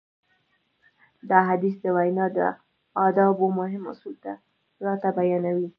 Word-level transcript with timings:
دا 1.29 1.39
حديث 1.49 1.75
د 1.81 1.85
وينا 1.97 2.25
د 2.37 2.39
ادابو 3.07 3.45
مهم 3.59 3.83
اصول 3.91 4.15
راته 4.85 5.07
بيانوي. 5.17 5.67